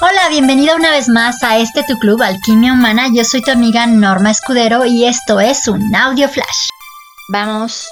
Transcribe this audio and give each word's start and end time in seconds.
Hola, 0.00 0.28
bienvenida 0.28 0.74
una 0.74 0.90
vez 0.90 1.08
más 1.08 1.42
a 1.44 1.58
este 1.58 1.84
tu 1.84 1.96
club 1.98 2.20
Alquimia 2.20 2.72
Humana. 2.72 3.06
Yo 3.14 3.22
soy 3.22 3.42
tu 3.42 3.52
amiga 3.52 3.86
Norma 3.86 4.32
Escudero 4.32 4.84
y 4.84 5.04
esto 5.04 5.38
es 5.38 5.68
un 5.68 5.94
audio 5.94 6.28
flash. 6.28 6.68
Vamos 7.28 7.88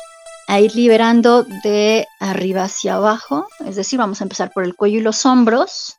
a 0.49 0.59
ir 0.59 0.75
liberando 0.75 1.45
de 1.45 2.07
arriba 2.19 2.65
hacia 2.65 2.97
abajo, 2.97 3.47
es 3.65 3.77
decir, 3.77 4.01
vamos 4.01 4.21
a 4.21 4.25
empezar 4.25 4.53
por 4.53 4.65
el 4.65 4.75
cuello 4.75 4.99
y 4.99 5.03
los 5.03 5.25
hombros 5.25 5.97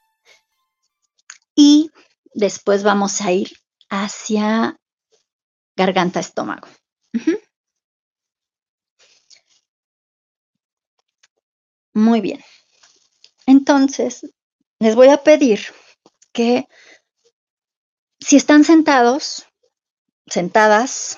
y 1.55 1.89
después 2.33 2.83
vamos 2.83 3.21
a 3.21 3.31
ir 3.31 3.53
hacia 3.89 4.75
garganta, 5.77 6.19
estómago. 6.19 6.67
Muy 11.93 12.19
bien. 12.19 12.43
Entonces, 13.45 14.29
les 14.79 14.95
voy 14.95 15.07
a 15.07 15.23
pedir 15.23 15.61
que 16.33 16.67
si 18.19 18.35
están 18.35 18.63
sentados, 18.63 19.45
sentadas, 20.27 21.17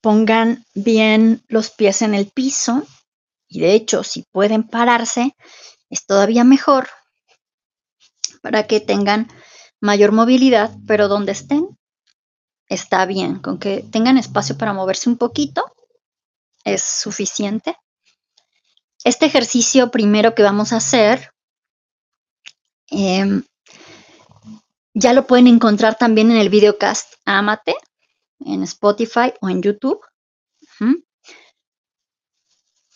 pongan 0.00 0.64
bien 0.74 1.44
los 1.48 1.70
pies 1.70 2.02
en 2.02 2.14
el 2.14 2.30
piso 2.30 2.86
y 3.48 3.60
de 3.60 3.74
hecho 3.74 4.02
si 4.02 4.22
pueden 4.32 4.66
pararse 4.66 5.36
es 5.90 6.06
todavía 6.06 6.44
mejor 6.44 6.88
para 8.42 8.66
que 8.66 8.80
tengan 8.80 9.28
mayor 9.80 10.12
movilidad, 10.12 10.70
pero 10.86 11.08
donde 11.08 11.32
estén 11.32 11.76
está 12.68 13.06
bien, 13.06 13.38
con 13.38 13.58
que 13.58 13.84
tengan 13.90 14.18
espacio 14.18 14.58
para 14.58 14.72
moverse 14.72 15.08
un 15.08 15.18
poquito 15.18 15.64
es 16.64 16.82
suficiente. 16.82 17.76
Este 19.04 19.26
ejercicio 19.26 19.90
primero 19.90 20.34
que 20.34 20.42
vamos 20.42 20.72
a 20.72 20.78
hacer 20.78 21.30
em, 22.88 23.44
ya 24.98 25.12
lo 25.12 25.26
pueden 25.26 25.46
encontrar 25.46 25.98
también 25.98 26.30
en 26.30 26.38
el 26.38 26.48
videocast 26.48 27.16
Amate, 27.26 27.74
en 28.40 28.62
Spotify 28.62 29.34
o 29.42 29.50
en 29.50 29.60
YouTube. 29.60 30.00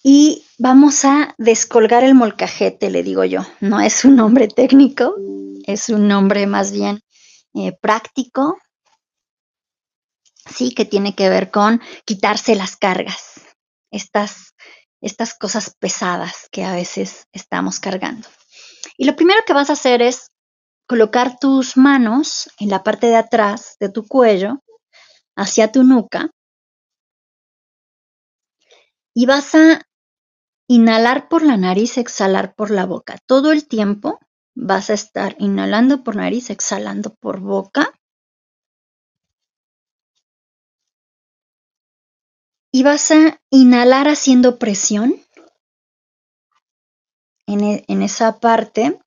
Y 0.02 0.46
vamos 0.56 1.04
a 1.04 1.34
descolgar 1.36 2.02
el 2.02 2.14
molcajete, 2.14 2.90
le 2.90 3.02
digo 3.02 3.22
yo. 3.24 3.42
No 3.60 3.80
es 3.80 4.06
un 4.06 4.16
nombre 4.16 4.48
técnico, 4.48 5.14
es 5.66 5.90
un 5.90 6.08
nombre 6.08 6.46
más 6.46 6.72
bien 6.72 7.02
eh, 7.52 7.76
práctico. 7.78 8.56
Sí, 10.50 10.72
que 10.74 10.86
tiene 10.86 11.14
que 11.14 11.28
ver 11.28 11.50
con 11.50 11.82
quitarse 12.06 12.54
las 12.54 12.78
cargas, 12.78 13.42
estas, 13.90 14.54
estas 15.02 15.34
cosas 15.34 15.76
pesadas 15.78 16.48
que 16.50 16.64
a 16.64 16.72
veces 16.72 17.26
estamos 17.32 17.78
cargando. 17.78 18.26
Y 18.96 19.04
lo 19.04 19.14
primero 19.16 19.42
que 19.46 19.52
vas 19.52 19.68
a 19.68 19.74
hacer 19.74 20.00
es 20.00 20.30
colocar 20.90 21.38
tus 21.38 21.76
manos 21.76 22.50
en 22.58 22.68
la 22.68 22.82
parte 22.82 23.06
de 23.06 23.14
atrás 23.14 23.76
de 23.78 23.90
tu 23.90 24.08
cuello, 24.08 24.60
hacia 25.36 25.70
tu 25.70 25.84
nuca, 25.84 26.32
y 29.14 29.24
vas 29.24 29.54
a 29.54 29.82
inhalar 30.66 31.28
por 31.28 31.44
la 31.44 31.56
nariz, 31.56 31.96
exhalar 31.96 32.56
por 32.56 32.72
la 32.72 32.86
boca. 32.86 33.18
Todo 33.24 33.52
el 33.52 33.68
tiempo 33.68 34.18
vas 34.56 34.90
a 34.90 34.94
estar 34.94 35.36
inhalando 35.38 36.02
por 36.02 36.16
nariz, 36.16 36.50
exhalando 36.50 37.14
por 37.14 37.38
boca. 37.38 37.92
Y 42.72 42.82
vas 42.82 43.12
a 43.12 43.40
inhalar 43.50 44.08
haciendo 44.08 44.58
presión 44.58 45.14
en, 47.46 47.60
e, 47.60 47.84
en 47.86 48.02
esa 48.02 48.40
parte 48.40 48.98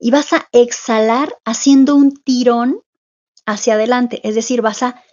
y 0.00 0.10
vas 0.10 0.32
a 0.32 0.48
exhalar 0.52 1.38
haciendo 1.44 1.94
un 1.94 2.16
tirón 2.16 2.82
hacia 3.46 3.74
adelante, 3.74 4.26
es 4.26 4.34
decir, 4.34 4.62
vas 4.62 4.82
a 4.82 5.04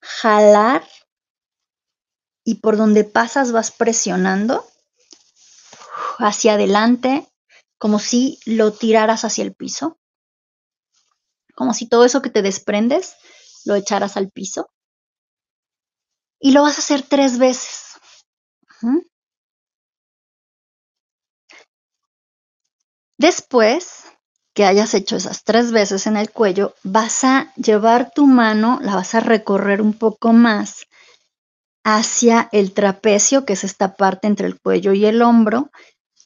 jalar 0.00 0.86
y 2.44 2.56
por 2.56 2.76
donde 2.76 3.04
pasas 3.04 3.50
vas 3.50 3.72
presionando 3.72 4.64
hacia 6.18 6.54
adelante, 6.54 7.26
como 7.78 7.98
si 7.98 8.38
lo 8.44 8.72
tiraras 8.72 9.24
hacia 9.24 9.42
el 9.42 9.54
piso, 9.54 9.98
como 11.54 11.72
si 11.72 11.88
todo 11.88 12.04
eso 12.04 12.20
que 12.20 12.30
te 12.30 12.42
desprendes 12.42 13.16
lo 13.64 13.74
echaras 13.74 14.16
al 14.16 14.30
piso. 14.30 14.70
Y 16.38 16.52
lo 16.52 16.62
vas 16.62 16.76
a 16.76 16.80
hacer 16.80 17.02
tres 17.02 17.38
veces. 17.38 17.94
Después 23.18 24.05
que 24.56 24.64
hayas 24.64 24.94
hecho 24.94 25.16
esas 25.16 25.44
tres 25.44 25.70
veces 25.70 26.06
en 26.06 26.16
el 26.16 26.30
cuello, 26.30 26.74
vas 26.82 27.24
a 27.24 27.52
llevar 27.56 28.10
tu 28.14 28.26
mano, 28.26 28.78
la 28.80 28.94
vas 28.94 29.14
a 29.14 29.20
recorrer 29.20 29.82
un 29.82 29.92
poco 29.92 30.32
más 30.32 30.86
hacia 31.84 32.48
el 32.52 32.72
trapecio, 32.72 33.44
que 33.44 33.52
es 33.52 33.64
esta 33.64 33.96
parte 33.96 34.26
entre 34.26 34.46
el 34.46 34.58
cuello 34.58 34.94
y 34.94 35.04
el 35.04 35.20
hombro. 35.20 35.70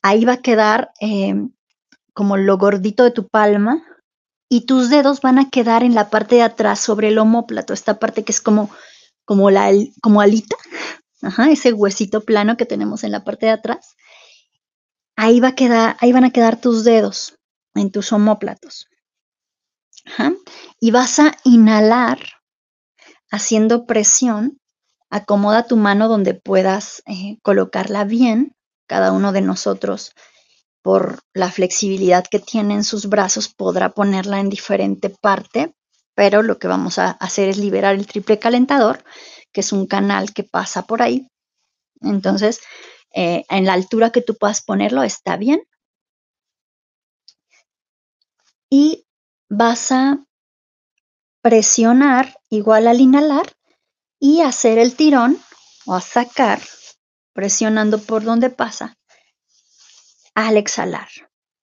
Ahí 0.01 0.25
va 0.25 0.35
a 0.35 0.43
quedar 0.43 0.93
em, 1.01 1.51
como 2.15 2.37
lo 2.37 2.57
gordito 2.57 3.03
de 3.03 3.11
tu 3.11 3.27
palma 3.27 3.83
y 4.49 4.65
tus 4.65 4.91
dedos 4.91 5.21
van 5.23 5.41
a 5.41 5.51
quedar 5.51 5.83
en 5.83 5.97
la 5.97 6.09
parte 6.09 6.37
de 6.37 6.43
atrás 6.43 6.79
sobre 6.79 7.09
el 7.09 7.19
homóplato, 7.19 7.73
esta 7.75 7.99
parte 7.99 8.23
que 8.23 8.31
es 8.31 8.41
como, 8.41 8.71
como, 9.25 9.51
la, 9.51 9.73
como 10.01 10.21
alita, 10.21 10.55
ese 11.51 11.73
huesito 11.73 12.21
plano 12.21 12.57
que 12.57 12.65
tenemos 12.65 13.03
en 13.03 13.11
la 13.11 13.25
parte 13.25 13.47
de 13.47 13.53
atrás. 13.53 13.97
Ahí, 15.17 15.41
va 15.41 15.49
a 15.49 15.55
quedar, 15.57 15.97
ahí 15.99 16.13
van 16.13 16.25
a 16.25 16.31
quedar 16.31 16.61
tus 16.61 16.85
dedos 16.85 17.35
en 17.75 17.91
tus 17.91 18.13
homóplatos. 18.13 18.89
Y 20.81 20.91
vas 20.91 21.19
a 21.19 21.37
inhalar 21.45 22.19
haciendo 23.31 23.87
presión. 23.87 24.61
Acomoda 25.11 25.67
tu 25.67 25.77
mano 25.77 26.09
donde 26.09 26.35
puedas 26.35 27.03
eh, 27.07 27.39
colocarla 27.43 28.05
bien. 28.05 28.55
Cada 28.87 29.13
uno 29.13 29.33
de 29.33 29.41
nosotros, 29.41 30.13
por 30.83 31.21
la 31.33 31.51
flexibilidad 31.51 32.25
que 32.29 32.41
tiene 32.41 32.75
en 32.75 32.85
sus 32.85 33.09
brazos, 33.09 33.49
podrá 33.49 33.91
ponerla 33.91 34.41
en 34.41 34.49
diferente 34.49 35.11
parte, 35.11 35.75
pero 36.15 36.43
lo 36.43 36.59
que 36.59 36.69
vamos 36.69 36.99
a 36.99 37.11
hacer 37.11 37.49
es 37.49 37.59
liberar 37.59 37.95
el 37.95 38.07
triple 38.07 38.39
calentador, 38.39 39.05
que 39.53 39.61
es 39.61 39.73
un 39.73 39.87
canal 39.87 40.33
que 40.33 40.43
pasa 40.43 40.83
por 40.83 41.03
ahí. 41.03 41.29
Entonces, 42.01 42.61
eh, 43.15 43.45
en 43.49 43.65
la 43.67 43.75
altura 43.75 44.11
que 44.11 44.23
tú 44.23 44.37
puedas 44.37 44.63
ponerlo 44.63 45.03
está 45.03 45.37
bien 45.37 45.63
y 48.71 49.07
vas 49.49 49.91
a 49.91 50.25
presionar 51.43 52.39
igual 52.49 52.87
al 52.87 53.01
inhalar 53.01 53.53
y 54.21 54.43
hacer 54.43 54.79
el 54.79 54.95
tirón 54.95 55.39
o 55.87 55.95
a 55.95 56.01
sacar, 56.01 56.63
presionando 57.33 58.01
por 58.01 58.23
donde 58.23 58.51
pasa, 58.51 58.97
al 60.35 60.57
exhalar. 60.57 61.09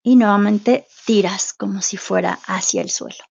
Y 0.03 0.15
nuevamente 0.15 0.87
tiras 1.05 1.53
como 1.53 1.81
si 1.81 1.97
fuera 1.97 2.39
hacia 2.45 2.81
el 2.81 2.89
suelo. 2.89 3.23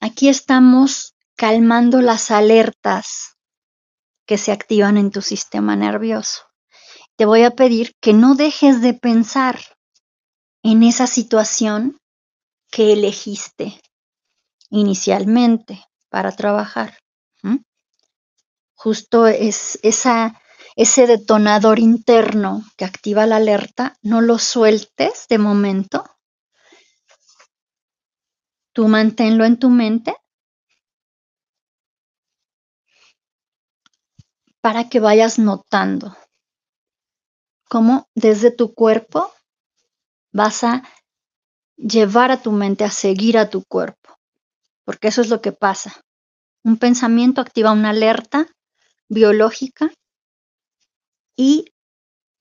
Aquí 0.00 0.28
estamos 0.28 1.14
calmando 1.34 2.00
las 2.00 2.30
alertas 2.30 3.36
que 4.26 4.38
se 4.38 4.52
activan 4.52 4.96
en 4.96 5.10
tu 5.10 5.22
sistema 5.22 5.76
nervioso. 5.76 6.42
Te 7.16 7.24
voy 7.24 7.42
a 7.42 7.52
pedir 7.56 7.94
que 8.00 8.12
no 8.12 8.34
dejes 8.34 8.80
de 8.82 8.94
pensar 8.94 9.58
en 10.66 10.82
esa 10.82 11.06
situación 11.06 11.96
que 12.72 12.92
elegiste 12.92 13.80
inicialmente 14.68 15.84
para 16.08 16.32
trabajar. 16.32 16.98
Justo 18.74 19.28
es 19.28 19.78
ese 19.82 21.06
detonador 21.06 21.78
interno 21.78 22.64
que 22.76 22.84
activa 22.84 23.26
la 23.26 23.36
alerta, 23.36 23.96
no 24.02 24.20
lo 24.20 24.38
sueltes 24.38 25.26
de 25.28 25.38
momento. 25.38 26.04
Tú 28.72 28.88
manténlo 28.88 29.44
en 29.44 29.60
tu 29.60 29.70
mente 29.70 30.16
para 34.60 34.88
que 34.88 34.98
vayas 34.98 35.38
notando 35.38 36.16
cómo 37.68 38.08
desde 38.16 38.50
tu 38.50 38.74
cuerpo 38.74 39.32
vas 40.36 40.62
a 40.64 40.82
llevar 41.76 42.30
a 42.30 42.42
tu 42.42 42.52
mente 42.52 42.84
a 42.84 42.90
seguir 42.90 43.38
a 43.38 43.48
tu 43.48 43.64
cuerpo, 43.64 44.18
porque 44.84 45.08
eso 45.08 45.22
es 45.22 45.30
lo 45.30 45.40
que 45.40 45.52
pasa. 45.52 46.00
Un 46.62 46.76
pensamiento 46.76 47.40
activa 47.40 47.72
una 47.72 47.90
alerta 47.90 48.46
biológica 49.08 49.90
y 51.36 51.72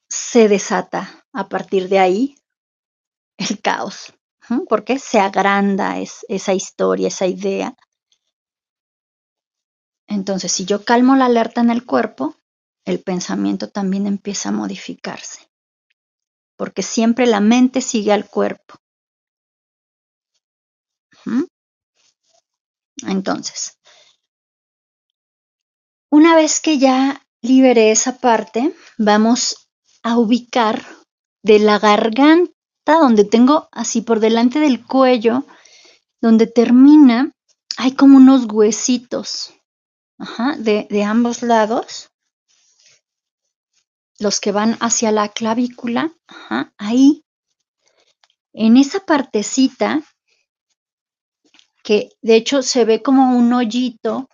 se 0.10 0.48
desata 0.48 1.26
a 1.34 1.48
partir 1.48 1.88
de 1.90 2.00
ahí 2.00 2.36
el 3.38 3.62
caos, 3.62 4.14
porque 4.68 5.00
se 5.00 5.20
agranda 5.20 5.98
esa 6.00 6.54
historia, 6.54 7.08
esa 7.08 7.28
idea. 7.28 7.76
Entonces, 10.08 10.52
si 10.52 10.66
yo 10.66 10.84
calmo 10.84 11.16
la 11.16 11.26
alerta 11.26 11.62
en 11.62 11.70
el 11.70 11.86
cuerpo, 11.86 12.36
el 12.86 13.00
pensamiento 13.00 13.70
también 13.70 14.06
empieza 14.06 14.50
a 14.50 14.54
modificarse. 14.54 15.50
Porque 16.58 16.84
siempre 16.84 17.26
la 17.26 17.40
mente 17.40 17.82
sigue 17.82 18.12
al 18.12 18.28
cuerpo. 18.28 18.76
Entonces, 23.06 23.78
una 26.12 26.36
vez 26.36 26.60
que 26.60 26.78
ya 26.78 27.22
liberé 27.42 27.92
esa 27.92 28.18
parte, 28.20 28.76
vamos 28.98 29.70
a 30.04 30.18
ubicar 30.18 30.86
de 31.44 31.60
la 31.60 31.80
garganta, 31.80 32.54
donde 32.86 33.26
tengo 33.26 33.68
así 33.72 34.02
por 34.02 34.20
delante 34.20 34.60
del 34.60 34.86
cuello, 34.86 35.46
donde 36.22 36.48
termina, 36.48 37.32
hay 37.78 37.96
como 37.96 38.18
unos 38.18 38.46
huesitos 38.46 39.54
de, 40.60 40.88
de 40.90 41.04
ambos 41.04 41.42
lados 41.42 42.10
los 44.20 44.40
que 44.40 44.52
van 44.52 44.78
hacia 44.80 45.12
la 45.12 45.30
clavícula, 45.30 46.14
ahí, 46.78 47.24
en 48.54 48.78
esa 48.78 49.02
partecita, 49.02 50.02
que 51.84 52.10
de 52.22 52.36
hecho 52.36 52.62
se 52.62 52.86
ve 52.86 53.02
como 53.02 53.38
un 53.38 53.54
hoyito, 53.54 54.30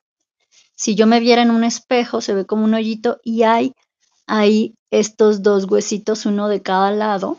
si 0.75 0.95
yo 0.95 1.06
me 1.06 1.19
viera 1.19 1.42
en 1.42 1.51
un 1.51 1.63
espejo, 1.63 2.22
se 2.22 2.33
ve 2.33 2.45
como 2.45 2.63
un 2.63 2.74
hoyito 2.74 3.19
y 3.24 3.44
hay 3.44 3.74
ahí 4.25 4.75
estos 4.89 5.44
dos 5.44 5.66
huesitos, 5.66 6.25
uno 6.25 6.48
de 6.48 6.62
cada 6.62 6.92
lado. 6.92 7.38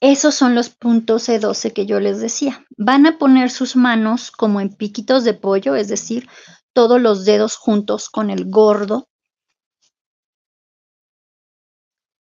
Esos 0.00 0.34
son 0.34 0.54
los 0.54 0.70
puntos 0.70 1.28
E12 1.28 1.74
que 1.74 1.84
yo 1.84 2.00
les 2.00 2.20
decía. 2.20 2.64
Van 2.78 3.06
a 3.06 3.18
poner 3.18 3.50
sus 3.50 3.76
manos 3.76 4.30
como 4.30 4.62
en 4.62 4.74
piquitos 4.74 5.24
de 5.24 5.34
pollo, 5.34 5.74
es 5.74 5.88
decir, 5.88 6.26
todos 6.72 7.00
los 7.00 7.26
dedos 7.26 7.56
juntos 7.56 8.08
con 8.08 8.30
el 8.30 8.48
gordo 8.48 9.09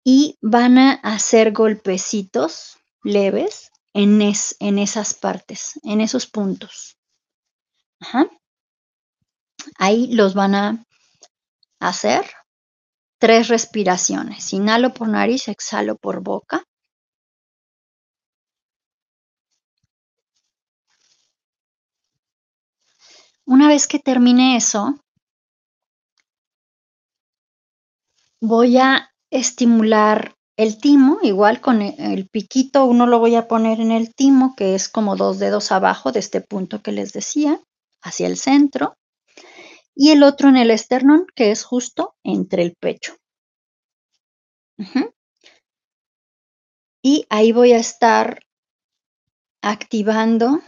y 0.08 0.38
van 0.40 0.78
a 0.78 0.92
hacer 1.02 1.50
golpecitos 1.50 2.78
leves 3.02 3.72
en, 3.92 4.22
en 4.60 4.78
esas 4.78 5.14
partes, 5.14 5.80
en 5.82 6.00
esos 6.00 6.28
puntos. 6.28 6.96
Ahí 9.78 10.06
los 10.14 10.34
van 10.34 10.54
a 10.54 10.84
hacer 11.80 12.24
tres 13.18 13.48
respiraciones. 13.48 14.52
Inhalo 14.52 14.94
por 14.94 15.08
nariz, 15.08 15.48
exhalo 15.48 15.96
por 15.96 16.22
boca. 16.22 16.62
Una 23.44 23.66
vez 23.66 23.88
que 23.88 23.98
termine 23.98 24.56
eso, 24.56 25.00
voy 28.40 28.78
a 28.78 29.10
estimular 29.30 30.34
el 30.56 30.78
timo, 30.78 31.18
igual 31.22 31.60
con 31.60 31.82
e, 31.82 31.94
el 31.98 32.28
piquito, 32.28 32.84
uno 32.84 33.06
lo 33.06 33.18
voy 33.18 33.34
a 33.34 33.48
poner 33.48 33.80
en 33.80 33.92
el 33.92 34.14
timo, 34.14 34.54
que 34.56 34.74
es 34.74 34.88
como 34.88 35.16
dos 35.16 35.38
dedos 35.38 35.70
abajo 35.72 36.12
de 36.12 36.20
este 36.20 36.40
punto 36.40 36.82
que 36.82 36.92
les 36.92 37.12
decía, 37.12 37.60
hacia 38.02 38.26
el 38.26 38.36
centro, 38.36 38.96
y 39.94 40.10
el 40.10 40.22
otro 40.22 40.48
en 40.48 40.56
el 40.56 40.70
esternón, 40.70 41.26
que 41.34 41.50
es 41.50 41.64
justo 41.64 42.14
entre 42.22 42.62
el 42.62 42.74
pecho. 42.74 43.16
Y 47.02 47.26
ahí 47.30 47.52
voy 47.52 47.72
a 47.72 47.78
estar 47.78 48.40
activando 49.62 50.60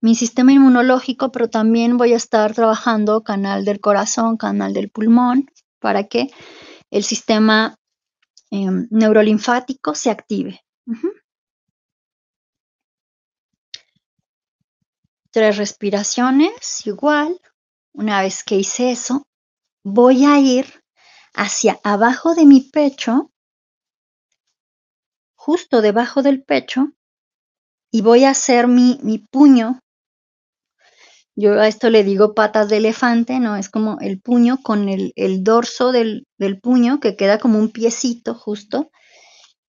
mi 0.00 0.14
sistema 0.14 0.52
inmunológico, 0.52 1.30
pero 1.30 1.50
también 1.50 1.98
voy 1.98 2.14
a 2.14 2.16
estar 2.16 2.54
trabajando 2.54 3.22
canal 3.22 3.64
del 3.64 3.80
corazón, 3.80 4.36
canal 4.38 4.72
del 4.72 4.90
pulmón, 4.90 5.50
para 5.78 6.04
que 6.04 6.30
el 6.90 7.04
sistema 7.04 7.76
em, 8.50 8.88
neurolinfático 8.90 9.94
se 9.94 10.10
active. 10.10 10.60
Tres 15.30 15.56
respiraciones, 15.56 16.86
igual. 16.86 17.40
Una 17.92 18.22
vez 18.22 18.42
que 18.44 18.56
hice 18.56 18.90
eso, 18.90 19.26
voy 19.84 20.24
a 20.24 20.38
ir 20.38 20.82
hacia 21.34 21.78
abajo 21.84 22.34
de 22.34 22.46
mi 22.46 22.60
pecho, 22.60 23.30
justo 25.36 25.80
debajo 25.80 26.22
del 26.22 26.42
pecho, 26.42 26.92
y 27.92 28.02
voy 28.02 28.24
a 28.24 28.30
hacer 28.30 28.68
mi, 28.68 28.98
mi 29.02 29.18
puño 29.18 29.80
yo 31.40 31.58
a 31.58 31.68
esto 31.68 31.88
le 31.88 32.04
digo 32.04 32.34
patas 32.34 32.68
de 32.68 32.76
elefante, 32.76 33.40
¿no? 33.40 33.56
Es 33.56 33.70
como 33.70 33.98
el 34.00 34.20
puño 34.20 34.58
con 34.62 34.88
el, 34.90 35.12
dorso 35.42 35.90
del, 35.90 36.26
puño 36.62 37.00
que 37.00 37.16
queda 37.16 37.38
como 37.38 37.58
un 37.58 37.70
piecito 37.70 38.34
justo. 38.34 38.90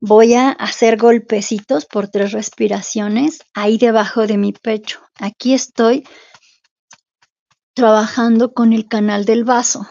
Voy 0.02 0.34
a 0.34 0.50
hacer 0.50 0.98
golpecitos 0.98 1.86
por 1.86 2.10
tres 2.10 2.34
respiraciones 2.34 3.40
ahí 3.54 3.78
debajo 3.78 4.28
de 4.28 4.38
mi 4.38 4.52
pecho. 4.52 5.00
Aquí 5.16 5.54
estoy 5.54 6.06
trabajando 7.74 8.54
con 8.54 8.74
el 8.74 8.88
canal 8.90 9.24
del 9.24 9.46
vaso, 9.46 9.90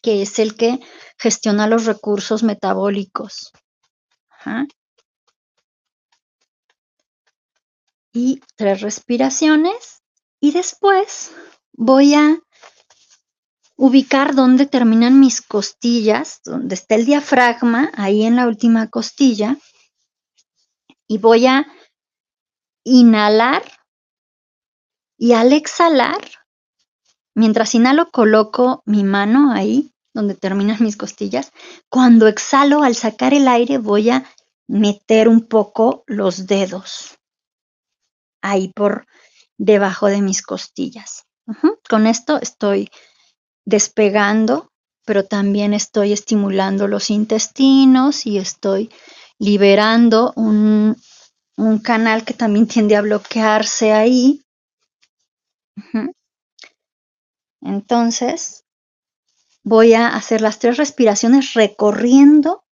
que 0.00 0.22
es 0.22 0.38
el 0.38 0.56
que 0.56 0.80
gestiona 1.18 1.66
los 1.66 1.84
recursos 1.84 2.42
metabólicos. 2.42 3.52
Ajá. 4.30 4.66
Y 8.18 8.40
tres 8.56 8.80
respiraciones 8.80 10.02
y 10.40 10.50
después 10.50 11.30
voy 11.72 12.14
a 12.14 12.40
ubicar 13.76 14.34
dónde 14.34 14.66
terminan 14.66 15.20
mis 15.20 15.40
costillas, 15.40 16.40
donde 16.44 16.74
está 16.74 16.96
el 16.96 17.06
diafragma, 17.06 17.92
ahí 17.94 18.24
en 18.24 18.34
la 18.34 18.48
última 18.48 18.88
costilla, 18.88 19.56
y 21.06 21.18
voy 21.18 21.46
a 21.46 21.64
inhalar 22.84 23.62
y 25.16 25.32
al 25.34 25.52
exhalar, 25.52 26.20
mientras 27.36 27.74
inhalo 27.76 28.10
coloco 28.10 28.82
mi 28.84 29.04
mano 29.04 29.52
ahí 29.52 29.92
donde 30.12 30.34
terminan 30.34 30.82
mis 30.82 30.96
costillas, 30.96 31.52
cuando 31.88 32.26
exhalo 32.26 32.82
al 32.82 32.96
sacar 32.96 33.32
el 33.32 33.46
aire 33.46 33.78
voy 33.78 34.10
a 34.10 34.24
meter 34.66 35.28
un 35.28 35.46
poco 35.46 36.02
los 36.08 36.48
dedos 36.48 37.17
ahí 38.50 38.72
por 38.74 39.06
debajo 39.56 40.06
de 40.06 40.22
mis 40.22 40.42
costillas. 40.42 41.24
Con 41.88 42.06
esto 42.06 42.38
estoy 42.40 42.90
despegando, 43.64 44.70
pero 45.04 45.24
también 45.24 45.72
estoy 45.72 46.12
estimulando 46.12 46.86
los 46.86 47.10
intestinos 47.10 48.26
y 48.26 48.38
estoy 48.38 48.90
liberando 49.38 50.32
un, 50.36 50.96
canal 51.82 52.24
que 52.24 52.34
también 52.34 52.66
tiende 52.68 52.96
a 52.96 53.02
bloquearse 53.02 53.92
ahí. 53.92 54.42
Entonces, 57.60 58.64
voy 59.62 59.94
a 59.94 60.08
hacer 60.08 60.40
las 60.40 60.58
tres 60.58 60.76
respiraciones 60.76 61.54
recorriendo 61.54 62.64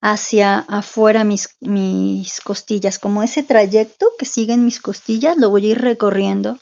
hacia 0.00 0.60
afuera 0.60 1.24
mis, 1.24 1.56
mis 1.60 2.40
costillas, 2.40 2.98
como 2.98 3.22
ese 3.22 3.42
trayecto 3.42 4.10
que 4.18 4.26
siguen 4.26 4.64
mis 4.64 4.80
costillas, 4.80 5.36
lo 5.36 5.50
voy 5.50 5.66
a 5.66 5.70
ir 5.72 5.80
recorriendo 5.80 6.58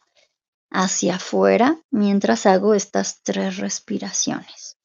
hacia 0.71 1.17
afuera 1.17 1.81
mientras 1.91 2.47
hago 2.47 2.75
estas 2.75 3.23
tres 3.23 3.59
respiraciones. 3.59 4.79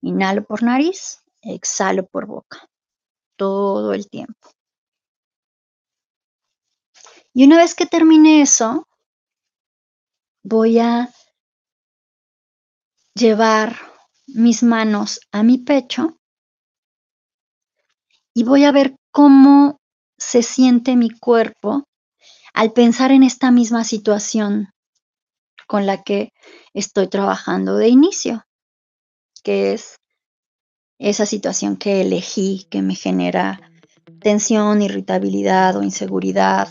Inhalo 0.00 0.44
por 0.44 0.62
nariz, 0.62 1.22
exhalo 1.42 2.06
por 2.06 2.26
boca, 2.26 2.68
todo 3.36 3.94
el 3.94 4.08
tiempo. 4.08 4.50
Y 7.32 7.44
una 7.46 7.56
vez 7.56 7.74
que 7.74 7.86
termine 7.86 8.42
eso, 8.42 8.86
voy 10.42 10.78
a 10.78 11.10
llevar 13.14 13.76
mis 14.26 14.62
manos 14.62 15.20
a 15.32 15.42
mi 15.42 15.58
pecho 15.58 16.18
y 18.34 18.42
voy 18.42 18.64
a 18.64 18.72
ver 18.72 18.96
cómo 19.12 19.78
se 20.18 20.42
siente 20.42 20.96
mi 20.96 21.10
cuerpo 21.10 21.84
al 22.52 22.72
pensar 22.72 23.12
en 23.12 23.22
esta 23.22 23.50
misma 23.50 23.84
situación 23.84 24.70
con 25.66 25.86
la 25.86 26.02
que 26.02 26.32
estoy 26.74 27.08
trabajando 27.08 27.76
de 27.76 27.88
inicio, 27.88 28.44
que 29.42 29.72
es 29.72 29.96
esa 30.98 31.26
situación 31.26 31.76
que 31.76 32.00
elegí, 32.00 32.66
que 32.70 32.82
me 32.82 32.94
genera 32.94 33.60
tensión, 34.20 34.82
irritabilidad 34.82 35.76
o 35.76 35.82
inseguridad, 35.82 36.68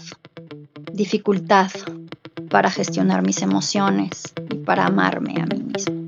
dificultad 0.91 1.71
para 2.49 2.69
gestionar 2.69 3.25
mis 3.25 3.41
emociones 3.41 4.33
y 4.49 4.57
para 4.57 4.85
amarme 4.85 5.41
a 5.41 5.45
mí. 5.45 6.02